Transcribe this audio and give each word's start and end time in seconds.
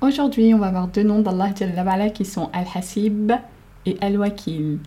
Aujourd'hui, 0.00 0.54
on 0.54 0.58
va 0.58 0.70
voir 0.70 0.88
deux 0.88 1.02
noms 1.02 1.20
d'Allah 1.20 1.50
Jalla 1.54 2.08
qui 2.10 2.24
sont 2.24 2.48
Al-Hasib 2.52 3.32
et 3.84 3.96
Al-Wakil. 4.00 4.78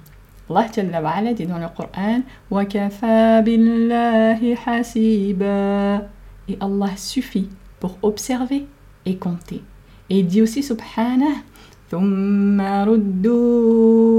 Allah 0.49 0.65
Jalla 0.73 1.33
dit 1.33 1.45
dans 1.45 1.59
le 1.59 1.67
Coran 1.75 2.21
وَكَفَى 2.49 3.43
بِاللَّهِ 3.43 4.57
hasiba 4.65 6.07
Et 6.49 6.57
Allah 6.59 6.95
suffit 6.97 7.49
pour 7.79 7.97
observer 8.01 8.65
et 9.05 9.15
compter. 9.17 9.61
Et 10.09 10.19
il 10.19 10.27
dit 10.27 10.41
aussi 10.41 10.63
subhanah 10.63 11.43
ثم 11.90 12.60
ردوا 12.60 14.18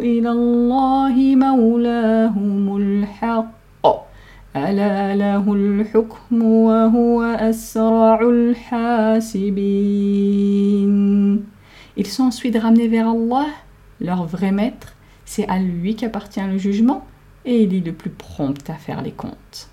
إلى 0.00 0.30
الله 0.30 1.36
مولاهم 1.36 2.76
الحق 2.76 3.58
ألا 4.56 5.16
له 5.16 5.52
الحكم 5.54 6.42
وهو 6.42 7.22
أسرع 7.22 8.20
الحاسبين 8.20 9.78
Ils 11.96 12.06
sont 12.06 12.24
ensuite 12.24 12.56
ramenés 12.56 12.86
vers 12.86 13.08
Allah, 13.08 13.46
leur 14.00 14.24
vrai 14.24 14.52
maître. 14.52 14.94
C'est 15.24 15.48
à 15.48 15.58
lui 15.58 15.96
qu'appartient 15.96 16.40
le 16.40 16.56
jugement 16.56 17.04
et 17.44 17.64
il 17.64 17.74
est 17.74 17.84
le 17.84 17.92
plus 17.92 18.10
prompt 18.10 18.70
à 18.70 18.74
faire 18.74 19.02
les 19.02 19.10
comptes. 19.10 19.68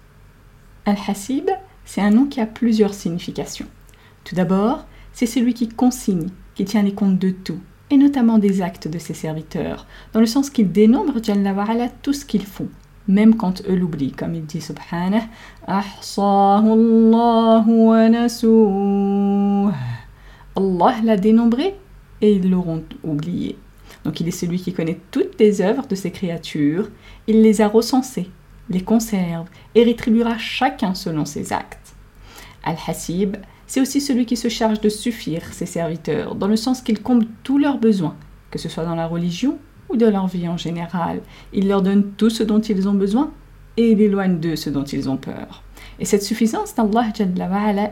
Al-Hasib, 0.86 1.52
c'est 1.86 2.02
un 2.02 2.10
nom 2.10 2.26
qui 2.26 2.42
a 2.42 2.48
plusieurs 2.48 2.96
significations. 2.96 3.68
Tout 4.24 4.34
d'abord, 4.34 4.86
c'est 5.14 5.28
celui 5.28 5.54
qui 5.54 5.70
consigne, 5.70 6.30
qui 6.61 6.67
tient 6.67 6.83
les 6.83 6.93
comptes 6.93 7.19
de 7.19 7.31
tout, 7.31 7.59
et 7.89 7.97
notamment 7.97 8.37
des 8.37 8.61
actes 8.61 8.87
de 8.87 8.99
ses 8.99 9.15
serviteurs, 9.15 9.87
dans 10.13 10.21
le 10.21 10.27
sens 10.27 10.51
qu'il 10.51 10.71
dénombre 10.71 11.25
Jalla 11.25 11.55
tout 12.03 12.13
ce 12.13 12.27
qu'ils 12.27 12.45
font, 12.45 12.69
même 13.09 13.35
quand 13.35 13.63
eux 13.67 13.75
l'oublient, 13.75 14.13
comme 14.13 14.35
il 14.35 14.45
dit 14.45 14.61
Subhanah, 14.61 15.23
Allah 20.55 20.95
l'a 21.03 21.17
dénombré 21.17 21.77
et 22.21 22.35
ils 22.35 22.51
l'auront 22.51 22.85
oublié. 23.05 23.57
Donc 24.05 24.21
il 24.21 24.29
est 24.29 24.33
celui 24.33 24.61
qui 24.61 24.75
connaît 24.75 25.01
toutes 25.11 25.41
les 25.41 25.63
œuvres 25.63 25.87
de 25.87 25.95
ses 25.95 26.11
créatures, 26.11 26.91
il 27.27 27.41
les 27.41 27.63
a 27.63 27.69
recensées, 27.69 28.29
les 28.69 28.83
conserve 28.83 29.49
et 29.75 29.83
rétribuera 29.83 30.37
chacun 30.37 30.93
selon 30.93 31.25
ses 31.25 31.55
actes. 31.55 31.95
Al-Hasib, 32.65 33.39
c'est 33.71 33.81
aussi 33.81 34.01
celui 34.01 34.27
qui 34.27 34.37
se 34.37 34.49
charge 34.49 34.81
de 34.81 34.89
suffire 34.89 35.45
ses 35.53 35.65
serviteurs, 35.65 36.35
dans 36.35 36.49
le 36.49 36.57
sens 36.57 36.83
qu'il 36.83 37.01
comble 37.01 37.27
tous 37.45 37.57
leurs 37.57 37.79
besoins, 37.79 38.17
que 38.51 38.59
ce 38.59 38.69
soit 38.69 38.85
dans 38.85 38.97
la 38.97 39.07
religion 39.07 39.59
ou 39.89 39.97
dans 39.97 40.11
leur 40.11 40.27
vie 40.27 40.49
en 40.49 40.57
général. 40.57 41.21
Il 41.53 41.69
leur 41.69 41.81
donne 41.81 42.11
tout 42.17 42.31
ce 42.31 42.43
dont 42.43 42.59
ils 42.59 42.89
ont 42.89 42.95
besoin 42.95 43.31
et 43.77 43.93
il 43.93 44.01
éloigne 44.01 44.41
d'eux 44.41 44.57
ce 44.57 44.71
dont 44.71 44.83
ils 44.83 45.09
ont 45.09 45.17
peur. 45.17 45.63
Et 46.01 46.05
cette 46.05 46.25
suffisance 46.25 46.75
d'Allah 46.75 47.13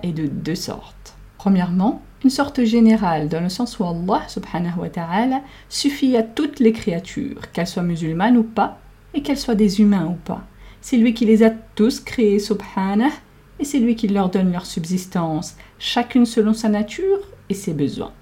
est 0.03 0.12
de 0.12 0.27
deux 0.27 0.56
sortes. 0.56 1.15
Premièrement, 1.37 2.03
une 2.25 2.31
sorte 2.31 2.65
générale, 2.65 3.28
dans 3.28 3.41
le 3.41 3.49
sens 3.49 3.78
où 3.78 3.84
Allah 3.84 4.22
subhanahu 4.27 4.81
wa 4.81 4.89
ta'ala 4.89 5.43
suffit 5.69 6.16
à 6.16 6.25
toutes 6.25 6.59
les 6.59 6.72
créatures, 6.72 7.53
qu'elles 7.53 7.69
soient 7.69 7.84
musulmanes 7.84 8.37
ou 8.37 8.43
pas, 8.43 8.81
et 9.15 9.22
qu'elles 9.22 9.39
soient 9.39 9.55
des 9.55 9.81
humains 9.81 10.06
ou 10.06 10.15
pas. 10.25 10.43
C'est 10.81 10.97
lui 10.97 11.15
qui 11.15 11.25
les 11.25 11.45
a 11.45 11.50
tous 11.50 12.00
créés, 12.00 12.41
subhanahu, 12.41 13.12
et 13.58 13.64
c'est 13.64 13.78
lui 13.78 13.96
qui 13.96 14.08
leur 14.08 14.28
donne 14.28 14.52
leur 14.52 14.66
subsistance, 14.66 15.56
chacune 15.78 16.26
selon 16.26 16.52
sa 16.52 16.69
nature 16.69 17.19
et 17.48 17.54
ses 17.54 17.74
besoins. 17.74 18.12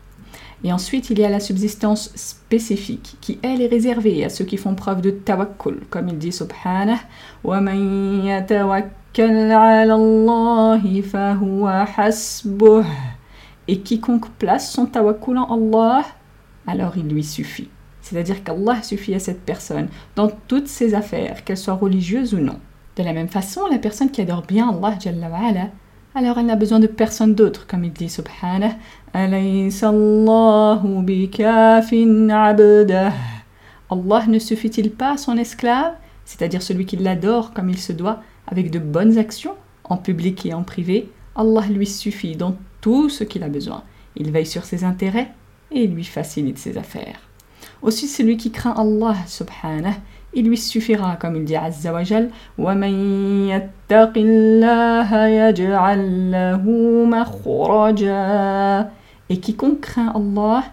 Et 0.65 0.73
ensuite, 0.73 1.11
il 1.11 1.19
y 1.19 1.25
a 1.25 1.29
la 1.29 1.41
subsistance 1.41 2.11
spécifique, 2.15 3.17
qui 3.21 3.39
elle 3.43 3.61
est 3.61 3.67
réservée 3.67 4.25
à 4.25 4.29
ceux 4.29 4.45
qui 4.45 4.57
font 4.57 4.75
preuve 4.75 5.03
de 5.03 5.11
tawakkul, 5.11 5.83
comme 5.91 6.09
il 6.09 6.19
dit 6.19 6.33
subhanah, 6.33 6.99
Et 13.69 13.79
quiconque 13.81 14.31
place 14.39 14.73
son 14.73 14.87
tawakkul 14.87 15.39
en 15.39 15.55
Allah, 15.55 16.05
alors 16.67 16.97
il 16.97 17.09
lui 17.09 17.25
suffit. 17.25 17.69
C'est-à-dire 18.01 18.43
qu'Allah 18.43 18.83
suffit 18.83 19.15
à 19.15 19.19
cette 19.19 19.43
personne 19.43 19.89
dans 20.15 20.31
toutes 20.49 20.69
ses 20.69 20.95
affaires, 20.95 21.45
qu'elles 21.45 21.57
soient 21.57 21.75
religieuses 21.75 22.35
ou 22.35 22.39
non. 22.39 22.59
De 22.97 23.03
la 23.03 23.13
même 23.13 23.29
façon, 23.29 23.67
la 23.71 23.79
personne 23.79 24.11
qui 24.11 24.23
adore 24.23 24.43
bien 24.43 24.71
Allah 24.71 24.97
wa'ala, 25.31 25.69
alors 26.15 26.39
elle 26.39 26.47
n'a 26.47 26.57
besoin 26.57 26.81
de 26.81 26.87
personne 26.87 27.35
d'autre, 27.35 27.67
comme 27.67 27.85
il 27.85 27.93
dit 27.93 28.09
Subhanah. 28.09 28.77
Allah 29.13 29.39
ne 34.27 34.39
suffit-il 34.39 34.91
pas 34.93 35.13
à 35.13 35.17
son 35.19 35.37
esclave, 35.37 35.93
c'est-à-dire 36.25 36.63
celui 36.63 36.87
qui 36.87 36.97
l'adore 36.97 37.53
comme 37.53 37.69
il 37.69 37.79
se 37.79 37.93
doit, 37.93 38.23
avec 38.47 38.71
de 38.71 38.79
bonnes 38.79 39.19
actions, 39.19 39.57
en 39.85 39.99
public 39.99 40.47
et 40.47 40.55
en 40.55 40.63
privé? 40.63 41.13
Allah 41.35 41.67
lui 41.69 41.87
suffit 41.87 42.35
dans 42.35 42.57
tout 42.81 43.11
ce 43.11 43.25
qu'il 43.25 43.43
a 43.43 43.51
besoin. 43.51 43.83
Il 44.17 44.31
veille 44.31 44.47
sur 44.47 44.65
ses 44.65 44.85
intérêts 44.85 45.33
et 45.71 45.87
lui 45.87 46.05
facilite 46.05 46.57
ses 46.57 46.79
affaires. 46.79 47.21
Aussi 47.83 48.09
celui 48.09 48.39
qui 48.39 48.51
craint 48.51 48.75
Allah 48.75 49.17
subhanah, 49.27 49.97
il 50.37 50.47
lui 50.47 50.59
suffira, 50.59 51.17
comme 51.17 51.35
il 51.37 51.45
dit 51.45 51.57
Azza 51.57 51.93
wa 51.93 52.05
Jal, 52.05 52.31
Et 59.29 59.41
quiconque 59.41 59.81
craint 59.81 60.13
Allah, 60.15 60.65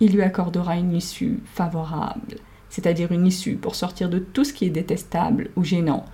il 0.00 0.12
lui 0.14 0.22
accordera 0.22 0.76
une 0.76 0.96
issue 0.96 1.40
favorable, 1.44 2.36
c'est-à-dire 2.70 3.12
une 3.12 3.26
issue 3.26 3.56
pour 3.56 3.74
sortir 3.74 4.08
de 4.08 4.18
tout 4.18 4.44
ce 4.44 4.54
qui 4.54 4.64
est 4.64 4.70
détestable 4.70 5.50
ou 5.54 5.64
gênant. 5.64 6.06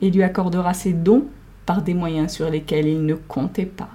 Et 0.00 0.10
lui 0.10 0.22
accordera 0.24 0.74
ses 0.74 0.92
dons 0.92 1.24
par 1.64 1.82
des 1.82 1.94
moyens 1.94 2.32
sur 2.32 2.50
lesquels 2.50 2.88
il 2.88 3.06
ne 3.06 3.14
comptait 3.14 3.64
pas. 3.64 3.90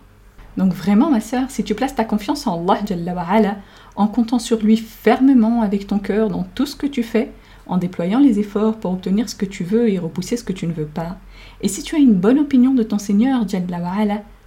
Donc 0.57 0.74
vraiment, 0.74 1.12
ma 1.12 1.21
sœur, 1.21 1.50
si 1.50 1.63
tu 1.63 1.75
places 1.75 1.95
ta 1.95 2.04
confiance 2.04 2.48
en 2.48 2.65
Allah, 2.68 3.57
en 3.95 4.07
comptant 4.07 4.39
sur 4.39 4.59
lui 4.59 4.77
fermement 4.77 5.62
avec 5.62 5.88
ton 5.88 6.00
cœur 6.00 6.30
dans 6.30 6.44
tout 6.44 6.65
ce 6.65 6.75
que 6.75 6.88
tu 6.88 7.04
fais, 7.04 7.31
en 7.68 7.77
déployant 7.77 8.19
les 8.19 8.39
efforts 8.39 8.77
pour 8.77 8.94
obtenir 8.94 9.30
ce 9.30 9.36
que 9.36 9.45
tu 9.45 9.63
veux 9.63 9.89
et 9.89 10.00
repousser 10.00 10.38
ce 10.38 10.44
que 10.44 10.54
tu 10.54 10.68
ne 10.68 10.74
veux 10.74 10.86
pas, 10.86 11.18
et 11.62 11.68
si 11.68 11.83
tu 11.83 11.95
as 11.95 12.00
une 12.00 12.13
bonne 12.13 12.39
opinion 12.39 12.74
de 12.74 12.83
ton 12.83 12.98
Seigneur, 12.98 13.45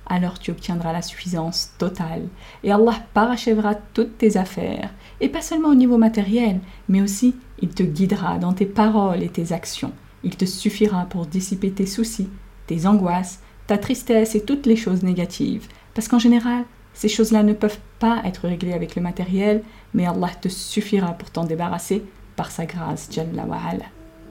alors 0.07 0.39
tu 0.41 0.51
obtiendras 0.51 0.93
la 0.93 1.03
suffisance 1.03 1.73
totale. 1.79 2.23
Et 2.65 2.73
Allah 2.73 2.95
parachèvera 3.15 3.77
toutes 3.95 4.19
tes 4.19 4.37
affaires, 4.37 4.91
et 5.21 5.29
pas 5.29 5.43
seulement 5.43 5.69
au 5.69 5.75
niveau 5.75 5.99
matériel, 5.99 6.61
mais 6.89 7.03
aussi 7.03 7.35
il 7.61 7.69
te 7.69 7.83
guidera 7.83 8.39
dans 8.39 8.53
tes 8.53 8.67
paroles 8.67 9.23
et 9.23 9.29
tes 9.29 9.53
actions. 9.53 9.93
Il 10.25 10.37
te 10.37 10.45
suffira 10.45 11.07
pour 11.07 11.27
dissiper 11.27 11.71
tes 11.71 11.87
soucis, 11.87 12.29
tes 12.67 12.87
angoisses, 12.87 13.41
ta 13.67 13.79
tristesse 13.79 14.35
et 14.35 14.45
toutes 14.45 14.67
les 14.67 14.77
choses 14.77 15.03
négatives. 15.03 15.69
Parce 16.00 16.08
qu'en 16.08 16.19
général, 16.19 16.64
ces 16.94 17.08
choses-là 17.08 17.43
ne 17.43 17.52
peuvent 17.52 17.76
pas 17.99 18.23
être 18.25 18.49
réglées 18.49 18.73
avec 18.73 18.97
le 18.97 19.02
matériel, 19.02 19.62
mais 19.93 20.06
Allah 20.06 20.31
te 20.41 20.49
suffira 20.49 21.12
pour 21.12 21.29
t'en 21.29 21.44
débarrasser 21.44 22.02
par 22.37 22.50
sa 22.50 22.64
grâce, 22.64 23.11
Jalla 23.12 23.44
wa 23.44 23.58
ala. 23.70 23.85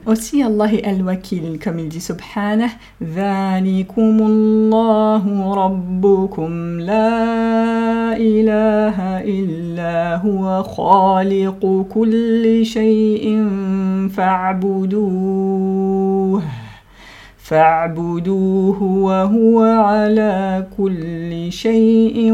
Aussi 0.04 0.42
Allah 0.42 0.74
est 0.74 0.84
Al-Wakil, 0.84 1.60
comme 1.62 1.78
il 1.78 1.88
dit 1.88 2.00
Subhanah, 2.00 2.70
Dhalikumullahu 3.00 5.52
Rabbukum 5.52 6.80
la 6.80 8.18
ilaha 8.18 9.22
illa 9.24 10.20
huwa 10.24 10.64
khaliqu 10.64 11.84
kulli 11.88 12.64
shay'in 12.64 14.08
fa'buduh. 14.08 15.00
فَاعْبُدُوهُ 17.49 18.77
فَاعْبُدُوهُ 18.77 18.81
وَهُوَ 18.81 19.61
عَلَى 19.61 20.67
كُلِّ 20.77 21.51
شَيْءٍ 21.51 22.31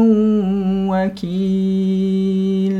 وَكِيلٌ 0.90 2.76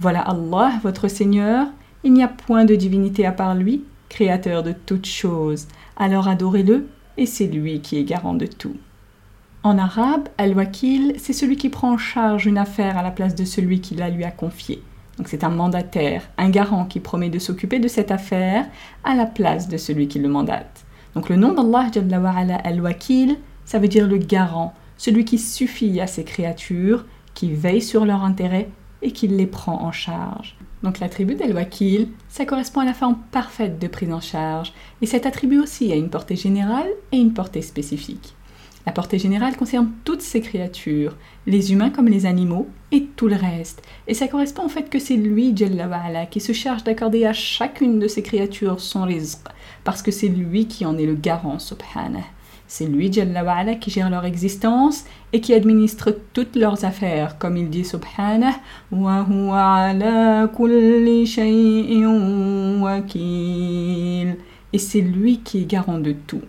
Voilà 0.00 0.20
Allah, 0.20 0.72
votre 0.82 1.08
Seigneur, 1.08 1.66
il 2.04 2.12
n'y 2.12 2.22
a 2.22 2.28
point 2.28 2.64
de 2.64 2.74
divinité 2.74 3.26
à 3.26 3.32
part 3.32 3.54
lui, 3.54 3.84
créateur 4.08 4.62
de 4.62 4.72
toutes 4.72 5.06
choses. 5.06 5.68
Alors 5.96 6.28
adorez-le, 6.28 6.86
et 7.16 7.26
c'est 7.26 7.46
lui 7.46 7.80
qui 7.80 7.98
est 7.98 8.04
garant 8.04 8.34
de 8.34 8.46
tout. 8.46 8.76
En 9.64 9.78
arabe, 9.78 10.28
al-wakil, 10.38 11.14
c'est 11.18 11.32
celui 11.32 11.56
qui 11.56 11.68
prend 11.68 11.92
en 11.92 11.98
charge 11.98 12.46
une 12.46 12.58
affaire 12.58 12.98
à 12.98 13.02
la 13.02 13.12
place 13.12 13.34
de 13.34 13.44
celui 13.44 13.80
qui 13.80 13.94
la 13.94 14.10
lui 14.10 14.24
a 14.24 14.30
confiée. 14.30 14.82
Donc 15.18 15.28
c'est 15.28 15.44
un 15.44 15.50
mandataire, 15.50 16.22
un 16.38 16.50
garant 16.50 16.84
qui 16.84 16.98
promet 16.98 17.30
de 17.30 17.38
s'occuper 17.38 17.78
de 17.78 17.86
cette 17.86 18.10
affaire 18.10 18.66
à 19.04 19.14
la 19.14 19.26
place 19.26 19.68
de 19.68 19.76
celui 19.76 20.08
qui 20.08 20.18
le 20.18 20.28
mandate. 20.28 20.84
Donc 21.15 21.29
le 21.29 21.35
nom 21.35 21.53
d'Allah 21.53 21.89
al-wakil, 22.63 23.37
ça 23.65 23.79
veut 23.79 23.87
dire 23.87 24.07
le 24.07 24.17
garant, 24.17 24.73
celui 24.97 25.25
qui 25.25 25.37
suffit 25.37 25.99
à 25.99 26.07
ses 26.07 26.23
créatures, 26.23 27.05
qui 27.33 27.51
veille 27.51 27.81
sur 27.81 28.05
leur 28.05 28.23
intérêt 28.23 28.69
et 29.01 29.11
qui 29.11 29.27
les 29.27 29.45
prend 29.45 29.83
en 29.83 29.91
charge. 29.91 30.55
Donc 30.83 30.99
l'attribut 30.99 31.35
d'Al-Wakil, 31.35 32.09
ça 32.29 32.45
correspond 32.45 32.81
à 32.81 32.85
la 32.85 32.93
forme 32.93 33.17
parfaite 33.31 33.79
de 33.79 33.87
prise 33.87 34.11
en 34.11 34.21
charge, 34.21 34.73
et 35.01 35.05
cet 35.05 35.25
attribut 35.25 35.59
aussi 35.59 35.91
a 35.91 35.95
une 35.95 36.09
portée 36.09 36.35
générale 36.35 36.87
et 37.11 37.17
une 37.17 37.33
portée 37.33 37.61
spécifique. 37.61 38.35
La 38.87 38.93
portée 38.93 39.19
générale 39.19 39.57
concerne 39.57 39.91
toutes 40.05 40.21
ces 40.21 40.39
créatures, 40.39 41.17
les 41.45 41.73
humains 41.73 41.89
comme 41.89 42.07
les 42.07 42.25
animaux, 42.25 42.69
et 42.93 43.03
tout 43.17 43.27
le 43.27 43.35
reste. 43.35 43.81
Et 44.07 44.13
ça 44.13 44.29
correspond 44.29 44.63
au 44.63 44.69
fait 44.69 44.89
que 44.89 44.97
c'est 44.97 45.17
lui, 45.17 45.51
Jalla 45.53 46.25
qui 46.27 46.39
se 46.39 46.53
charge 46.53 46.85
d'accorder 46.85 47.25
à 47.25 47.33
chacune 47.33 47.99
de 47.99 48.07
ces 48.07 48.23
créatures 48.23 48.79
son 48.79 49.03
rizq, 49.03 49.39
parce 49.83 50.01
que 50.01 50.11
c'est 50.11 50.29
lui 50.29 50.67
qui 50.67 50.85
en 50.85 50.97
est 50.97 51.05
le 51.05 51.15
garant, 51.15 51.59
subhanah. 51.59 52.23
C'est 52.65 52.85
lui, 52.85 53.11
Jalla 53.11 53.75
qui 53.75 53.91
gère 53.91 54.09
leur 54.09 54.23
existence 54.23 55.03
et 55.33 55.41
qui 55.41 55.53
administre 55.53 56.15
toutes 56.31 56.55
leurs 56.55 56.85
affaires, 56.85 57.37
comme 57.39 57.57
il 57.57 57.69
dit 57.69 57.83
Subhanah, 57.83 58.55
et 64.71 64.77
c'est 64.77 65.01
lui 65.01 65.39
qui 65.39 65.61
est 65.61 65.65
garant 65.65 65.99
de 65.99 66.13
tout. 66.13 66.43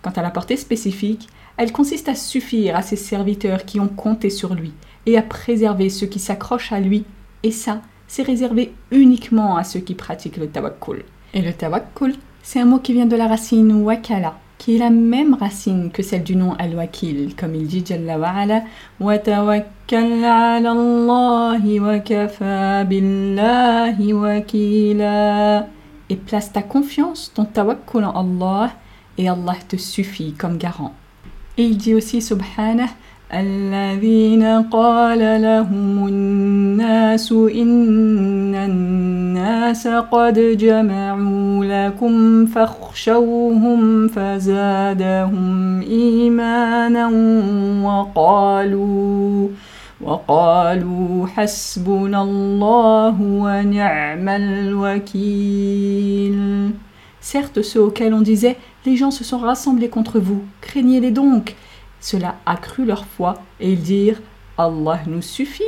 Quant 0.00 0.10
à 0.10 0.22
la 0.22 0.30
portée 0.30 0.56
spécifique, 0.56 1.28
elle 1.56 1.72
consiste 1.72 2.08
à 2.08 2.14
suffire 2.14 2.76
à 2.76 2.82
ses 2.82 2.96
serviteurs 2.96 3.64
qui 3.64 3.80
ont 3.80 3.88
compté 3.88 4.30
sur 4.30 4.54
lui 4.54 4.72
et 5.06 5.18
à 5.18 5.22
préserver 5.22 5.88
ceux 5.88 6.06
qui 6.06 6.18
s'accrochent 6.18 6.72
à 6.72 6.80
lui, 6.80 7.04
et 7.42 7.50
ça, 7.50 7.82
c'est 8.06 8.22
réservé 8.22 8.72
uniquement 8.90 9.56
à 9.56 9.64
ceux 9.64 9.80
qui 9.80 9.94
pratiquent 9.94 10.36
le 10.36 10.48
tawakkul. 10.48 11.04
Et 11.34 11.42
le 11.42 11.52
tawakkul, 11.52 12.14
c'est 12.42 12.60
un 12.60 12.64
mot 12.64 12.78
qui 12.78 12.92
vient 12.92 13.06
de 13.06 13.16
la 13.16 13.26
racine 13.26 13.72
wakala, 13.82 14.34
qui 14.58 14.76
est 14.76 14.78
la 14.78 14.90
même 14.90 15.34
racine 15.34 15.90
que 15.90 16.02
celle 16.02 16.22
du 16.22 16.36
nom 16.36 16.54
Al-Wakil, 16.54 17.34
comme 17.34 17.54
il 17.54 17.66
dit 17.66 17.84
Jalla 17.84 18.18
wa'ala 18.18 18.62
wa 19.00 19.18
tawakkal 19.18 20.24
'ala 20.24 20.70
Allahi 20.70 21.80
wa 21.80 21.98
kafa 21.98 22.84
billahi 22.84 24.12
wakila. 24.12 25.66
Et 26.08 26.16
place 26.16 26.52
ta 26.52 26.62
confiance, 26.62 27.32
ton 27.34 27.44
tawakkul 27.44 28.04
en 28.04 28.12
Allah, 28.12 28.72
et 29.18 29.28
Allah 29.28 29.56
te 29.68 29.76
suffit 29.76 30.32
comme 30.34 30.58
garant. 30.58 30.94
Et 31.58 31.64
il 31.64 31.76
dit 31.76 31.94
aussi 31.94 32.20
Subhanah 32.22 32.88
الذين 33.34 34.44
قال 34.70 35.42
لهم 35.42 36.08
الناس 36.08 37.32
إن 37.32 38.54
الناس 38.54 39.88
قد 39.88 40.38
جمعوا 40.58 41.64
لكم 41.64 42.46
فاخشوهم 42.46 44.08
فزادهم 44.08 45.80
إيمانا 45.80 47.08
وقالوا 47.84 49.48
وقالوا 50.00 51.26
حسبنا 51.26 52.22
الله 52.22 53.16
ونعم 53.20 54.28
الوكيل. 54.28 55.62
Certes, 57.22 57.62
ceux 57.62 57.80
auxquels 57.80 58.12
on 58.12 58.20
disait, 58.20 58.56
les 58.84 58.96
gens 58.96 59.10
se 59.10 59.24
sont 59.24 59.38
rassemblés 59.38 59.88
contre 59.88 60.18
vous, 60.18 60.44
craignez-les 60.60 61.10
donc. 61.10 61.54
Cela 62.00 62.36
accrut 62.46 62.84
leur 62.84 63.04
foi 63.04 63.40
et 63.60 63.72
ils 63.72 63.82
dirent 63.82 64.20
Allah 64.58 65.00
nous 65.06 65.22
suffit 65.22 65.62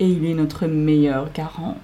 et 0.00 0.06
il 0.06 0.24
est 0.24 0.34
notre 0.34 0.66
meilleur 0.66 1.32
garant. 1.32 1.76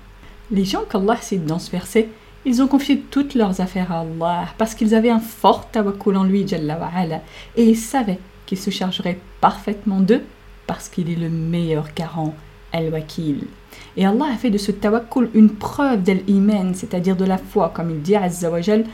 Les 0.50 0.64
gens 0.64 0.82
qu'Allah 0.88 1.16
cite 1.20 1.46
dans 1.46 1.58
ce 1.58 1.70
verset, 1.70 2.08
ils 2.44 2.60
ont 2.60 2.66
confié 2.66 2.98
toutes 2.98 3.34
leurs 3.34 3.60
affaires 3.60 3.92
à 3.92 4.00
Allah 4.00 4.48
parce 4.58 4.74
qu'ils 4.74 4.94
avaient 4.94 5.10
un 5.10 5.20
fort 5.20 5.70
tawakkul 5.70 6.16
en 6.16 6.24
lui, 6.24 6.44
et 7.56 7.64
ils 7.64 7.76
savaient 7.76 8.18
qu'il 8.46 8.58
se 8.58 8.70
chargerait 8.70 9.20
parfaitement 9.40 10.00
d'eux 10.00 10.24
parce 10.66 10.88
qu'il 10.88 11.10
est 11.10 11.16
le 11.16 11.30
meilleur 11.30 11.88
garant, 11.94 12.34
Al-Wakil. 12.72 13.46
Et 13.96 14.06
Allah 14.06 14.26
a 14.32 14.36
fait 14.36 14.50
de 14.50 14.58
ce 14.58 14.72
tawakkul 14.72 15.30
une 15.34 15.50
preuve 15.50 16.02
de 16.02 16.12
l'iman, 16.12 16.74
c'est-à-dire 16.74 17.16
de 17.16 17.24
la 17.24 17.38
foi, 17.38 17.70
comme 17.74 17.90
il 17.90 18.00
dit 18.00 18.16
Azza 18.16 18.50
wa 18.50 18.60
Jal, 18.60 18.84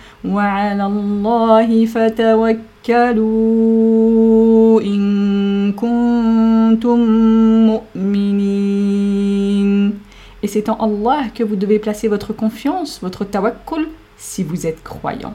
Et 10.42 10.46
c'est 10.46 10.68
en 10.68 10.74
Allah 10.74 11.24
que 11.34 11.44
vous 11.44 11.56
devez 11.56 11.78
placer 11.78 12.08
votre 12.08 12.32
confiance, 12.32 13.00
votre 13.00 13.24
tawakkul, 13.24 13.88
si 14.16 14.42
vous 14.42 14.66
êtes 14.66 14.82
croyant. 14.82 15.34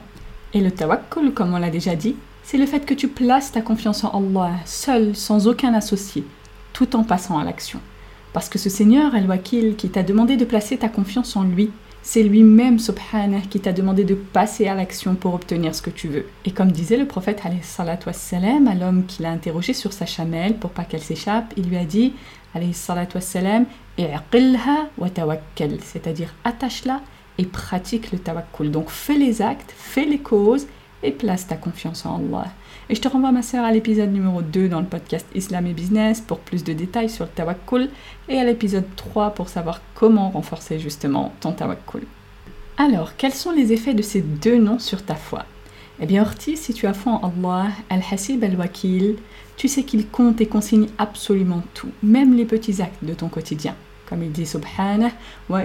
Et 0.52 0.60
le 0.60 0.70
tawakkul, 0.70 1.32
comme 1.32 1.54
on 1.54 1.58
l'a 1.58 1.70
déjà 1.70 1.96
dit, 1.96 2.16
c'est 2.42 2.58
le 2.58 2.66
fait 2.66 2.84
que 2.84 2.94
tu 2.94 3.08
places 3.08 3.52
ta 3.52 3.62
confiance 3.62 4.04
en 4.04 4.10
Allah, 4.10 4.52
seul, 4.66 5.16
sans 5.16 5.48
aucun 5.48 5.72
associé, 5.72 6.24
tout 6.74 6.94
en 6.96 7.02
passant 7.02 7.38
à 7.38 7.44
l'action. 7.44 7.80
Parce 8.34 8.48
que 8.48 8.58
ce 8.58 8.68
Seigneur, 8.68 9.14
Al-Wakil, 9.14 9.76
qui 9.76 9.88
t'a 9.88 10.02
demandé 10.02 10.36
de 10.36 10.44
placer 10.44 10.76
ta 10.76 10.88
confiance 10.88 11.36
en 11.36 11.44
lui, 11.44 11.70
c'est 12.02 12.24
lui-même, 12.24 12.80
subhanah, 12.80 13.42
qui 13.48 13.60
t'a 13.60 13.72
demandé 13.72 14.02
de 14.02 14.16
passer 14.16 14.66
à 14.66 14.74
l'action 14.74 15.14
pour 15.14 15.34
obtenir 15.34 15.72
ce 15.74 15.80
que 15.80 15.88
tu 15.88 16.08
veux. 16.08 16.26
Et 16.44 16.50
comme 16.50 16.72
disait 16.72 16.96
le 16.96 17.06
prophète 17.06 17.40
wassalam, 18.06 18.68
à 18.68 18.74
l'homme 18.74 19.06
qui 19.06 19.22
l'a 19.22 19.30
interrogé 19.30 19.72
sur 19.72 19.92
sa 19.92 20.04
chamelle 20.04 20.56
pour 20.58 20.70
pas 20.70 20.82
qu'elle 20.84 21.00
s'échappe, 21.00 21.54
il 21.56 21.68
lui 21.68 21.76
a 21.76 21.84
dit 21.84 22.12
c'est-à-dire 25.82 26.34
attache-la 26.42 27.00
et 27.38 27.44
pratique 27.44 28.10
le 28.10 28.18
tawakkul. 28.18 28.70
Donc 28.70 28.90
fais 28.90 29.16
les 29.16 29.42
actes, 29.42 29.72
fais 29.76 30.04
les 30.04 30.18
causes 30.18 30.66
et 31.04 31.12
place 31.12 31.46
ta 31.46 31.56
confiance 31.56 32.04
en 32.04 32.16
Allah. 32.16 32.52
Et 32.90 32.94
je 32.94 33.00
te 33.00 33.08
renvoie 33.08 33.32
ma 33.32 33.40
sœur 33.40 33.64
à 33.64 33.72
l'épisode 33.72 34.12
numéro 34.12 34.42
2 34.42 34.68
dans 34.68 34.80
le 34.80 34.86
podcast 34.86 35.26
Islam 35.34 35.66
et 35.66 35.72
Business 35.72 36.20
pour 36.20 36.38
plus 36.38 36.64
de 36.64 36.74
détails 36.74 37.08
sur 37.08 37.24
le 37.24 37.30
tawakkul 37.30 37.88
et 38.28 38.38
à 38.38 38.44
l'épisode 38.44 38.84
3 38.96 39.30
pour 39.30 39.48
savoir 39.48 39.80
comment 39.94 40.28
renforcer 40.28 40.78
justement 40.78 41.32
ton 41.40 41.52
tawakkul. 41.52 42.02
Alors, 42.76 43.16
quels 43.16 43.32
sont 43.32 43.52
les 43.52 43.72
effets 43.72 43.94
de 43.94 44.02
ces 44.02 44.20
deux 44.20 44.58
noms 44.58 44.78
sur 44.78 45.02
ta 45.02 45.14
foi? 45.14 45.46
Eh 45.98 46.06
bien, 46.06 46.22
Ortiz, 46.22 46.60
si 46.60 46.74
tu 46.74 46.86
as 46.86 46.92
foi 46.92 47.12
en 47.12 47.32
Allah, 47.42 47.70
Al-Hasib 47.88 48.44
Al-Wakil, 48.44 49.16
tu 49.56 49.68
sais 49.68 49.84
qu'il 49.84 50.06
compte 50.08 50.40
et 50.42 50.46
consigne 50.46 50.88
absolument 50.98 51.62
tout, 51.72 51.90
même 52.02 52.36
les 52.36 52.44
petits 52.44 52.82
actes 52.82 53.04
de 53.04 53.14
ton 53.14 53.28
quotidien 53.28 53.76
comme 54.08 54.22
il 54.22 54.32
dit 54.32 54.46
subhanah 54.46 55.10
wa 55.48 55.64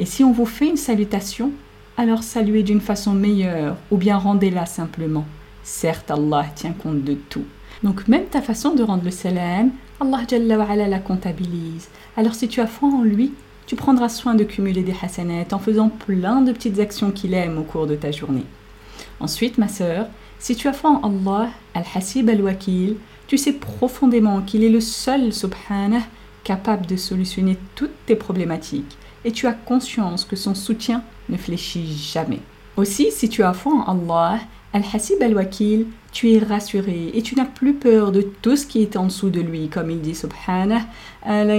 et 0.00 0.04
si 0.04 0.22
on 0.24 0.32
vous 0.32 0.46
fait 0.46 0.68
une 0.68 0.76
salutation 0.76 1.50
alors 1.98 2.22
saluez 2.22 2.62
d'une 2.62 2.80
façon 2.80 3.12
meilleure 3.12 3.76
ou 3.90 3.96
bien 3.96 4.16
rendez-la 4.16 4.66
simplement. 4.66 5.24
Certes 5.64 6.12
Allah 6.12 6.46
tient 6.54 6.72
compte 6.72 7.02
de 7.02 7.14
tout. 7.14 7.44
Donc 7.82 8.06
même 8.06 8.26
ta 8.26 8.40
façon 8.40 8.74
de 8.76 8.84
rendre 8.84 9.04
le 9.04 9.10
salam 9.10 9.70
Allah 10.00 10.88
la 10.88 10.98
comptabilise. 10.98 11.88
Alors 12.16 12.34
si 12.34 12.48
tu 12.48 12.60
as 12.60 12.66
foi 12.66 12.88
en 12.88 13.02
lui, 13.02 13.32
tu 13.66 13.76
prendras 13.76 14.08
soin 14.08 14.34
de 14.34 14.44
cumuler 14.44 14.82
des 14.82 14.94
hasanats 15.02 15.52
en 15.52 15.58
faisant 15.58 15.88
plein 15.88 16.40
de 16.40 16.52
petites 16.52 16.78
actions 16.78 17.10
qu'il 17.10 17.34
aime 17.34 17.58
au 17.58 17.64
cours 17.64 17.86
de 17.86 17.96
ta 17.96 18.10
journée. 18.12 18.46
Ensuite, 19.20 19.58
ma 19.58 19.68
sœur, 19.68 20.06
si 20.38 20.56
tu 20.56 20.68
as 20.68 20.72
foi 20.72 20.90
en 20.90 21.02
Allah, 21.02 21.50
Al-Hasib 21.74 22.30
Al-Wakil, 22.30 22.96
Tu 23.26 23.36
sais 23.36 23.52
profondément 23.52 24.40
qu'il 24.40 24.64
est 24.64 24.70
le 24.70 24.80
seul, 24.80 25.34
subhanah, 25.34 26.06
capable 26.44 26.86
de 26.86 26.96
solutionner 26.96 27.58
toutes 27.74 28.06
tes 28.06 28.16
problématiques 28.16 28.96
et 29.24 29.32
tu 29.32 29.46
as 29.46 29.52
conscience 29.52 30.24
que 30.24 30.36
son 30.36 30.54
soutien 30.54 31.02
ne 31.28 31.36
fléchit 31.36 31.86
jamais. 31.86 32.40
Aussi, 32.78 33.10
si 33.10 33.28
tu 33.28 33.42
as 33.42 33.52
foi 33.52 33.72
en 33.72 33.98
Allah, 34.08 34.40
Al-Hasib 34.74 35.22
al-Wakil, 35.22 35.86
tu 36.12 36.32
es 36.32 36.38
rassuré 36.38 37.10
et 37.14 37.22
tu 37.22 37.34
n'as 37.34 37.46
plus 37.46 37.72
peur 37.72 38.12
de 38.12 38.20
tout 38.20 38.54
ce 38.54 38.66
qui 38.66 38.82
est 38.82 38.96
en 38.96 39.06
dessous 39.06 39.30
de 39.30 39.40
lui, 39.40 39.68
comme 39.68 39.90
il 39.90 40.02
dit 40.02 40.14
subhanah. 40.14 40.82
Allah 41.26 41.56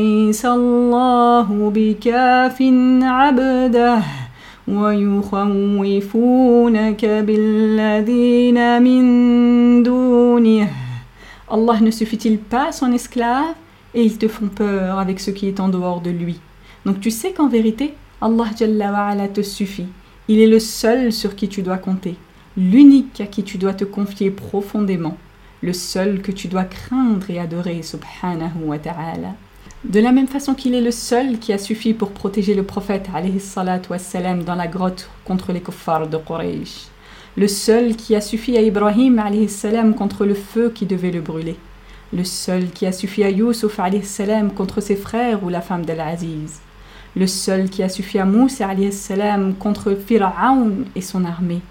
ne 11.81 11.91
suffit-il 11.91 12.37
pas 12.37 12.71
son 12.71 12.91
esclave 12.91 13.55
et 13.95 14.03
ils 14.03 14.19
te 14.19 14.27
font 14.27 14.49
peur 14.49 14.99
avec 14.99 15.19
ce 15.19 15.31
qui 15.31 15.47
est 15.47 15.59
en 15.59 15.69
dehors 15.69 16.01
de 16.01 16.11
lui? 16.11 16.39
Donc 16.85 16.99
tu 16.99 17.09
sais 17.09 17.31
qu'en 17.31 17.47
vérité, 17.47 17.95
Allah 18.21 19.27
te 19.33 19.41
suffit. 19.41 19.87
Il 20.27 20.39
est 20.39 20.45
le 20.45 20.59
seul 20.59 21.11
sur 21.11 21.35
qui 21.35 21.49
tu 21.49 21.63
dois 21.63 21.79
compter, 21.79 22.15
l'unique 22.58 23.22
à 23.22 23.25
qui 23.25 23.44
tu 23.44 23.58
dois 23.58 23.74
te 23.74 23.84
confier 23.84 24.32
profondément, 24.32 25.18
le 25.62 25.74
seul 25.74 26.22
que 26.22 26.32
tu 26.32 26.48
dois 26.48 26.63
craindre 26.63 27.29
et 27.29 27.39
adorer, 27.39 27.82
subhanahu 27.84 28.65
wa 28.65 28.79
ta'ala. 28.79 29.36
De 29.84 30.00
la 30.00 30.12
même 30.12 30.27
façon 30.27 30.56
qu'il 30.56 30.75
est 30.75 30.82
le 30.82 30.91
seul 30.91 31.39
qui 31.39 31.53
a 31.53 31.58
suffi 31.58 31.94
pour 31.94 32.12
protéger 32.12 32.53
le 32.53 32.63
prophète 32.63 33.10
wassalam, 33.89 34.44
dans 34.44 34.56
la 34.56 34.68
grotte 34.68 35.10
contre 35.25 35.53
les 35.53 35.62
kuffars 35.62 36.08
de 36.08 36.18
Quraysh. 36.18 36.88
Le 37.38 37.48
seul 37.48 37.96
qui 37.96 38.15
a 38.15 38.22
suffi 38.22 38.58
à 38.58 38.62
Ibrahim 38.62 39.22
salam, 39.48 39.96
contre 39.96 40.25
le 40.25 40.34
feu 40.34 40.72
qui 40.74 40.86
devait 40.86 41.12
le 41.12 41.22
brûler 41.22 41.58
le 42.12 42.24
seul 42.24 42.70
qui 42.70 42.86
a 42.86 42.91
suffi 42.91 43.24
à 43.24 43.29
Yusuf 43.29 43.79
salam 44.03 44.51
contre 44.53 44.82
ses 44.82 44.96
frères 44.96 45.44
ou 45.44 45.50
la 45.50 45.62
femme 45.62 45.86
d'Al-Aziz, 45.86 46.60
le 47.15 47.27
seul 47.27 47.70
qui 47.70 47.84
a 47.84 47.89
suffi 47.89 48.20
à 48.20 48.25
Moussa 48.25 48.70
salam 48.91 49.53
contre 49.56 49.94
Pharaon 49.94 50.72
et 50.96 51.01
son 51.01 51.25
armée, 51.25 51.62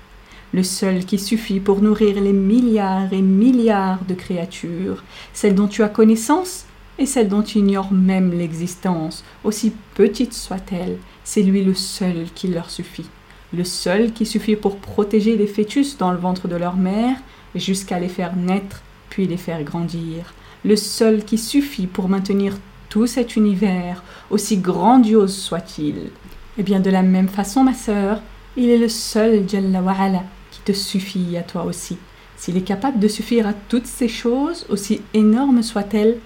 le 0.52 0.62
seul 0.62 1.04
qui 1.04 1.18
suffit 1.18 1.60
pour 1.60 1.82
nourrir 1.82 2.20
les 2.20 2.32
milliards 2.32 3.12
et 3.12 3.22
milliards 3.22 4.04
de 4.06 4.14
créatures, 4.14 5.04
celles 5.32 5.54
dont 5.54 5.68
tu 5.68 5.82
as 5.82 5.88
connaissance 5.88 6.64
et 6.98 7.06
celles 7.06 7.28
dont 7.28 7.42
tu 7.42 7.58
ignores 7.58 7.92
même 7.92 8.32
l'existence, 8.32 9.24
aussi 9.44 9.72
petites 9.94 10.34
soient-elles, 10.34 10.98
c'est 11.22 11.42
lui 11.42 11.62
le 11.62 11.74
seul 11.74 12.26
qui 12.34 12.48
leur 12.48 12.70
suffit, 12.70 13.08
le 13.52 13.64
seul 13.64 14.12
qui 14.12 14.26
suffit 14.26 14.56
pour 14.56 14.78
protéger 14.78 15.36
les 15.36 15.46
fœtus 15.46 15.96
dans 15.96 16.10
le 16.10 16.18
ventre 16.18 16.48
de 16.48 16.56
leur 16.56 16.76
mère 16.76 17.16
jusqu'à 17.54 18.00
les 18.00 18.08
faire 18.08 18.36
naître 18.36 18.82
puis 19.10 19.26
les 19.26 19.36
faire 19.36 19.62
grandir, 19.62 20.34
le 20.64 20.76
seul 20.76 21.24
qui 21.24 21.38
suffit 21.38 21.86
pour 21.86 22.08
maintenir 22.08 22.56
tout 22.88 23.06
cet 23.06 23.36
univers, 23.36 24.02
aussi 24.30 24.56
grandiose 24.56 25.36
soit-il. 25.36 26.10
Eh 26.56 26.62
bien 26.62 26.80
de 26.80 26.90
la 26.90 27.02
même 27.02 27.28
façon, 27.28 27.62
ma 27.62 27.74
sœur, 27.74 28.20
il 28.56 28.70
est 28.70 28.78
le 28.78 28.88
seul 28.88 29.48
Jalla 29.48 29.80
wa'ala 29.80 30.24
te 30.68 30.72
suffit 30.72 31.38
à 31.38 31.42
toi 31.42 31.64
aussi. 31.64 31.96
S'il 32.36 32.58
est 32.58 32.62
capable 32.62 32.98
de 32.98 33.08
suffire 33.08 33.46
à 33.46 33.54
toutes 33.54 33.86
ces 33.86 34.08
choses, 34.08 34.66
aussi 34.68 35.00
énormes 35.14 35.62
soient-elles, 35.62 36.18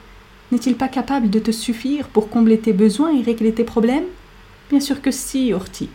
n'est-il 0.50 0.74
pas 0.74 0.88
capable 0.88 1.30
de 1.30 1.38
te 1.38 1.52
suffire 1.52 2.08
pour 2.08 2.28
combler 2.28 2.58
tes 2.58 2.72
besoins 2.72 3.16
et 3.16 3.22
régler 3.22 3.52
tes 3.52 3.62
problèmes? 3.62 4.06
Bien 4.68 4.80
sûr 4.80 5.00
que 5.00 5.12
si, 5.12 5.52
Orti. 5.52 5.88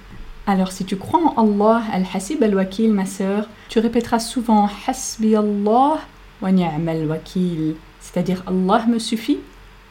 Alors 0.46 0.72
si 0.72 0.86
tu 0.86 0.96
crois 0.96 1.20
en 1.36 1.44
Allah, 1.44 1.84
Al-Hasib 1.92 2.42
Al-Wakil, 2.42 2.94
ma 2.94 3.06
sœur, 3.06 3.50
tu 3.68 3.80
répéteras 3.80 4.20
souvent 4.20 4.70
Hasbi 4.88 5.36
Allah 5.36 6.00
c'est-à-dire 8.00 8.44
Allah 8.48 8.86
me 8.88 9.00
suffit 9.00 9.40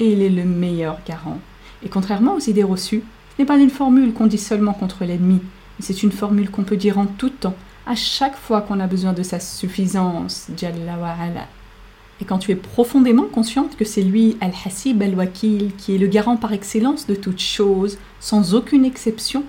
et 0.01 0.13
il 0.13 0.23
est 0.23 0.31
le 0.31 0.45
meilleur 0.45 0.99
garant. 1.07 1.41
Et 1.85 1.91
contrairement 1.91 2.37
aux 2.37 2.41
idées 2.41 2.63
reçues, 2.63 3.03
ce 3.37 3.43
n'est 3.43 3.47
pas 3.47 3.59
une 3.59 3.69
formule 3.69 4.15
qu'on 4.15 4.27
dit 4.27 4.39
seulement 4.39 4.73
contre 4.73 5.05
l'ennemi, 5.05 5.41
mais 5.43 5.85
c'est 5.85 6.03
une 6.03 6.13
formule 6.13 6.51
qu'on 6.51 6.63
peut 6.63 6.77
dire 6.77 6.99
en 6.99 7.07
tout 7.07 7.29
temps, 7.29 7.57
à 7.87 7.95
chaque 7.95 8.37
fois 8.37 8.63
qu'on 8.63 8.81
a 8.81 8.89
besoin 8.89 9.13
de 9.13 9.23
sa 9.23 9.39
suffisance, 9.39 10.49
Et 12.21 12.25
quand 12.25 12.39
tu 12.39 12.51
es 12.51 12.57
profondément 12.57 13.27
consciente 13.27 13.77
que 13.77 13.85
c'est 13.85 14.03
lui, 14.03 14.37
Al-Hasib 14.41 15.03
Al-Wakil, 15.03 15.73
qui 15.77 15.95
est 15.95 15.99
le 15.99 16.09
garant 16.09 16.37
par 16.37 16.53
excellence 16.53 17.07
de 17.07 17.15
toutes 17.15 17.41
choses, 17.41 17.99
sans 18.19 18.55
aucune 18.55 18.85
exception, 18.85 19.45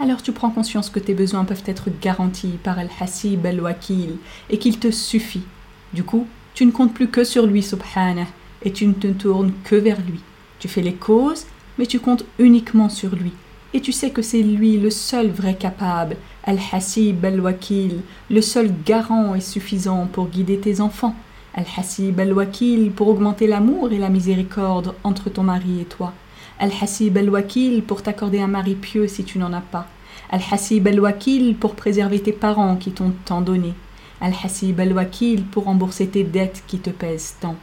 alors 0.00 0.20
tu 0.20 0.32
prends 0.32 0.50
conscience 0.50 0.90
que 0.90 0.98
tes 0.98 1.14
besoins 1.14 1.44
peuvent 1.44 1.62
être 1.66 1.88
garantis 2.02 2.58
par 2.62 2.78
Al-Hasib 2.78 3.46
Al-Wakil 3.46 4.16
et 4.50 4.58
qu'il 4.58 4.78
te 4.78 4.90
suffit. 4.90 5.44
Du 5.92 6.02
coup, 6.02 6.26
tu 6.54 6.66
ne 6.66 6.72
comptes 6.72 6.92
plus 6.92 7.08
que 7.08 7.22
sur 7.22 7.46
lui, 7.46 7.62
subhanah, 7.62 8.26
et 8.62 8.72
tu 8.72 8.86
ne 8.86 8.94
te 8.94 9.06
tournes 9.06 9.52
que 9.62 9.76
vers 9.76 10.00
lui. 10.00 10.20
Tu 10.58 10.66
fais 10.66 10.82
les 10.82 10.94
causes, 10.94 11.46
mais 11.78 11.86
tu 11.86 12.00
comptes 12.00 12.24
uniquement 12.38 12.88
sur 12.88 13.14
lui. 13.14 13.32
Et 13.74 13.80
tu 13.80 13.92
sais 13.92 14.10
que 14.10 14.22
c'est 14.22 14.42
lui 14.42 14.78
le 14.78 14.90
seul 14.90 15.28
vrai 15.28 15.54
capable, 15.54 16.16
Al-Hasib 16.46 17.24
Al-Wakil, 17.24 18.02
le 18.30 18.40
seul 18.40 18.72
garant 18.84 19.34
et 19.34 19.40
suffisant 19.40 20.06
pour 20.06 20.28
guider 20.28 20.58
tes 20.58 20.80
enfants. 20.80 21.16
Al-Hasib 21.54 22.20
Al-Wakil 22.20 22.92
pour 22.92 23.08
augmenter 23.08 23.48
l'amour 23.48 23.90
et 23.90 23.98
la 23.98 24.10
miséricorde 24.10 24.94
entre 25.02 25.28
ton 25.28 25.42
mari 25.42 25.80
et 25.80 25.84
toi. 25.84 26.12
Al-Hasib 26.60 27.18
Al-Wakil 27.18 27.82
pour 27.82 28.02
t'accorder 28.02 28.38
un 28.38 28.46
mari 28.46 28.76
pieux 28.76 29.08
si 29.08 29.24
tu 29.24 29.38
n'en 29.38 29.52
as 29.52 29.60
pas. 29.60 29.88
Al-Hasib 30.30 30.86
Al-Wakil 30.86 31.56
pour 31.56 31.74
préserver 31.74 32.20
tes 32.20 32.32
parents 32.32 32.76
qui 32.76 32.92
t'ont 32.92 33.12
tant 33.24 33.40
donné. 33.40 33.74
Al-Hasib 34.20 34.80
al-Wakil 34.80 35.44
pour 35.44 35.64
rembourser 35.64 36.06
tes 36.06 36.24
dettes 36.24 36.62
qui 36.66 36.78
te 36.78 36.90
pèsent 36.90 37.36
tant. 37.40 37.56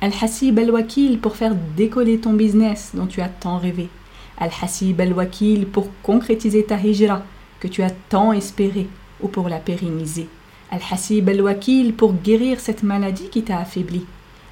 Al-Hasib 0.00 0.58
al-Wakil 0.58 1.18
pour 1.18 1.34
faire 1.34 1.56
décoller 1.76 2.18
ton 2.18 2.34
business 2.34 2.92
dont 2.94 3.06
tu 3.06 3.20
as 3.20 3.28
tant 3.28 3.58
rêvé. 3.58 3.88
Al-Hasib 4.36 5.00
al-Wakil 5.00 5.66
pour 5.66 5.88
concrétiser 6.02 6.64
ta 6.64 6.76
hijra 6.76 7.24
que 7.60 7.68
tu 7.68 7.82
as 7.82 7.90
tant 7.90 8.32
espéré 8.32 8.86
ou 9.20 9.28
pour 9.28 9.48
la 9.48 9.58
pérenniser. 9.58 10.28
Al-Hasib 10.70 11.28
al-Wakil 11.28 11.94
pour 11.94 12.12
guérir 12.12 12.60
cette 12.60 12.82
maladie 12.82 13.30
qui 13.30 13.42
t'a 13.42 13.58
affaibli. 13.58 14.04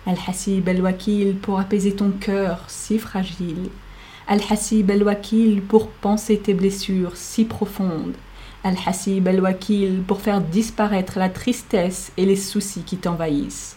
Al-Hasib 0.07 0.69
al-Wakil 0.69 1.37
pour 1.37 1.61
apaiser 1.61 1.95
ton 1.95 2.11
cœur 2.11 2.61
si 2.69 2.99
fragile. 2.99 3.69
Al-Hasib 4.29 4.91
al-Wakil 4.91 5.63
pour 5.63 5.89
penser 5.89 6.39
tes 6.39 6.55
blessures 6.55 7.17
si 7.17 7.45
profondes. 7.45 8.17
Al-Hasib 8.65 9.29
al-Wakil 9.29 10.03
pour 10.07 10.21
faire 10.21 10.41
disparaître 10.41 11.19
la 11.19 11.29
tristesse 11.29 12.13
et 12.17 12.25
les 12.25 12.37
soucis 12.37 12.83
qui 12.83 12.97
t'envahissent. 12.97 13.77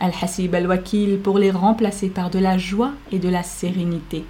Al-Hasib 0.00 0.54
al-Wakil 0.54 1.18
pour 1.18 1.38
les 1.38 1.50
remplacer 1.50 2.08
par 2.08 2.30
de 2.30 2.38
la 2.38 2.58
joie 2.58 2.92
et 3.10 3.18
de 3.18 3.28
la 3.28 3.42
sérénité. 3.42 4.24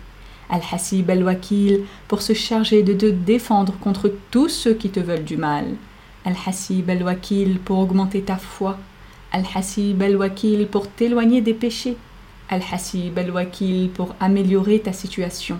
Al-Hasib 0.52 1.10
al-Wakil 1.10 1.84
pour 2.08 2.20
se 2.20 2.34
charger 2.34 2.82
de 2.82 2.92
te 2.92 3.06
défendre 3.06 3.72
contre 3.80 4.12
tous 4.30 4.50
ceux 4.50 4.74
qui 4.74 4.90
te 4.90 5.00
veulent 5.00 5.24
du 5.24 5.38
mal. 5.38 5.64
Al-Hasib 6.26 6.90
al-Wakil 6.90 7.58
pour 7.58 7.78
augmenter 7.78 8.20
ta 8.20 8.36
foi. 8.36 8.78
Al-Hasib 9.32 10.02
al-Wakil 10.02 10.66
pour 10.66 10.88
t'éloigner 10.88 11.40
des 11.40 11.54
péchés. 11.54 11.96
Al-Hasib 12.50 13.18
al-Wakil 13.18 13.88
pour 13.88 14.14
améliorer 14.20 14.80
ta 14.80 14.92
situation. 14.92 15.58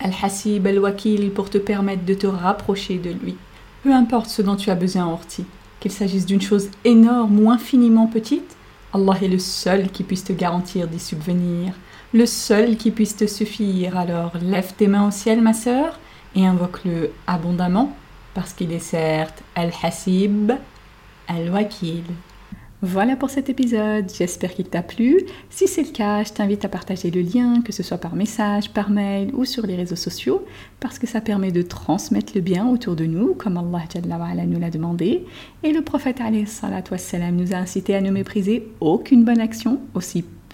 Al-Hasib 0.00 0.66
al-Wakil 0.66 1.30
pour 1.30 1.48
te 1.48 1.56
permettre 1.56 2.04
de 2.04 2.12
te 2.12 2.26
rapprocher 2.26 2.98
de 2.98 3.10
lui. 3.10 3.36
Peu 3.82 3.92
importe 3.94 4.28
ce 4.28 4.42
dont 4.42 4.56
tu 4.56 4.68
as 4.68 4.74
besoin, 4.74 5.06
Orti, 5.06 5.46
qu'il 5.80 5.92
s'agisse 5.92 6.26
d'une 6.26 6.42
chose 6.42 6.68
énorme 6.84 7.40
ou 7.40 7.50
infiniment 7.50 8.06
petite, 8.06 8.54
Allah 8.92 9.16
est 9.22 9.28
le 9.28 9.38
seul 9.38 9.90
qui 9.90 10.02
puisse 10.02 10.24
te 10.24 10.34
garantir 10.34 10.88
d'y 10.88 10.98
subvenir, 10.98 11.72
le 12.12 12.26
seul 12.26 12.76
qui 12.76 12.90
puisse 12.90 13.16
te 13.16 13.26
suffire. 13.26 13.96
Alors 13.96 14.32
lève 14.40 14.72
tes 14.76 14.86
mains 14.86 15.08
au 15.08 15.10
ciel, 15.10 15.40
ma 15.40 15.52
sœur, 15.52 15.98
et 16.34 16.46
invoque-le 16.46 17.10
abondamment, 17.26 17.94
parce 18.34 18.52
qu'il 18.52 18.72
est 18.72 18.78
certes 18.78 19.42
Al-Hasib, 19.54 20.52
Al-Wakil. 21.28 22.04
Voilà 22.82 23.16
pour 23.16 23.30
cet 23.30 23.48
épisode, 23.48 24.04
j'espère 24.16 24.52
qu'il 24.54 24.66
t'a 24.66 24.82
plu. 24.82 25.22
Si 25.48 25.66
c'est 25.66 25.82
le 25.82 25.92
cas, 25.92 26.22
je 26.24 26.34
t'invite 26.34 26.62
à 26.66 26.68
partager 26.68 27.10
le 27.10 27.22
lien, 27.22 27.62
que 27.62 27.72
ce 27.72 27.82
soit 27.82 27.96
par 27.96 28.14
message, 28.14 28.70
par 28.70 28.90
mail 28.90 29.30
ou 29.32 29.46
sur 29.46 29.66
les 29.66 29.76
réseaux 29.76 29.96
sociaux, 29.96 30.44
parce 30.78 30.98
que 30.98 31.06
ça 31.06 31.22
permet 31.22 31.52
de 31.52 31.62
transmettre 31.62 32.32
le 32.34 32.42
bien 32.42 32.68
autour 32.68 32.94
de 32.94 33.06
nous, 33.06 33.32
comme 33.32 33.56
Allah 33.56 34.44
nous 34.46 34.60
l'a 34.60 34.70
demandé. 34.70 35.24
Et 35.62 35.72
le 35.72 35.80
prophète 35.80 36.20
nous 36.20 37.54
a 37.54 37.56
incité 37.56 37.94
à 37.96 38.02
ne 38.02 38.10
mépriser 38.10 38.68
aucune 38.80 39.24
bonne 39.24 39.40
action, 39.40 39.80
aussi 39.94 40.26